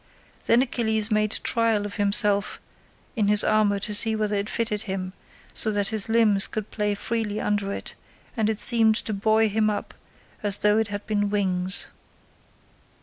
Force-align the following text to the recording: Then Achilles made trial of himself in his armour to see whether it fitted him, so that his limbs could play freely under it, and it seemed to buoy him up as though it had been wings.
Then 0.47 0.63
Achilles 0.63 1.11
made 1.11 1.39
trial 1.43 1.85
of 1.85 1.97
himself 1.97 2.59
in 3.15 3.27
his 3.27 3.43
armour 3.43 3.77
to 3.81 3.93
see 3.93 4.15
whether 4.15 4.35
it 4.35 4.49
fitted 4.49 4.81
him, 4.89 5.13
so 5.53 5.69
that 5.69 5.89
his 5.89 6.09
limbs 6.09 6.47
could 6.47 6.71
play 6.71 6.95
freely 6.95 7.39
under 7.39 7.71
it, 7.71 7.93
and 8.35 8.49
it 8.49 8.57
seemed 8.57 8.95
to 8.95 9.13
buoy 9.13 9.47
him 9.47 9.69
up 9.69 9.93
as 10.41 10.57
though 10.57 10.79
it 10.79 10.87
had 10.87 11.05
been 11.05 11.29
wings. 11.29 11.89